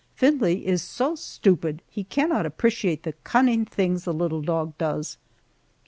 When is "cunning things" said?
3.23-4.03